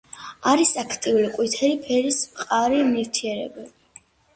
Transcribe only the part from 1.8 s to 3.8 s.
ფერის მყარი ნივთიერება.